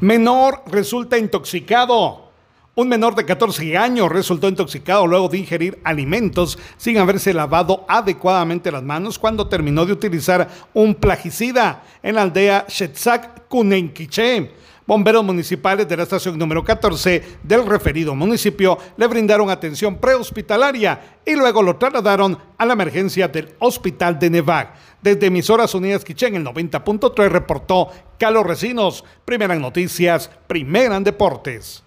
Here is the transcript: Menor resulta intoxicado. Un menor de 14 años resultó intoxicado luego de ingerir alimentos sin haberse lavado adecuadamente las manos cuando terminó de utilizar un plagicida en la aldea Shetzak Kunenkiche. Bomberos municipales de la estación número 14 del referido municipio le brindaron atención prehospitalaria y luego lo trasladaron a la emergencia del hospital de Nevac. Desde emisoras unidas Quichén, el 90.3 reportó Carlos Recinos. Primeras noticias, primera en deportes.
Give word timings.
Menor 0.00 0.62
resulta 0.66 1.18
intoxicado. 1.18 2.29
Un 2.80 2.88
menor 2.88 3.14
de 3.14 3.26
14 3.26 3.76
años 3.76 4.10
resultó 4.10 4.48
intoxicado 4.48 5.06
luego 5.06 5.28
de 5.28 5.36
ingerir 5.36 5.78
alimentos 5.84 6.58
sin 6.78 6.96
haberse 6.96 7.34
lavado 7.34 7.84
adecuadamente 7.86 8.72
las 8.72 8.82
manos 8.82 9.18
cuando 9.18 9.48
terminó 9.48 9.84
de 9.84 9.92
utilizar 9.92 10.48
un 10.72 10.94
plagicida 10.94 11.82
en 12.02 12.14
la 12.14 12.22
aldea 12.22 12.64
Shetzak 12.66 13.48
Kunenkiche. 13.48 14.52
Bomberos 14.86 15.22
municipales 15.22 15.86
de 15.86 15.94
la 15.94 16.04
estación 16.04 16.38
número 16.38 16.64
14 16.64 17.22
del 17.42 17.66
referido 17.66 18.14
municipio 18.14 18.78
le 18.96 19.06
brindaron 19.08 19.50
atención 19.50 19.98
prehospitalaria 19.98 21.18
y 21.26 21.36
luego 21.36 21.62
lo 21.62 21.76
trasladaron 21.76 22.38
a 22.56 22.64
la 22.64 22.72
emergencia 22.72 23.28
del 23.28 23.56
hospital 23.58 24.18
de 24.18 24.30
Nevac. 24.30 24.72
Desde 25.02 25.26
emisoras 25.26 25.74
unidas 25.74 26.02
Quichén, 26.02 26.34
el 26.34 26.46
90.3 26.46 27.28
reportó 27.28 27.90
Carlos 28.18 28.46
Recinos. 28.46 29.04
Primeras 29.26 29.60
noticias, 29.60 30.30
primera 30.46 30.96
en 30.96 31.04
deportes. 31.04 31.78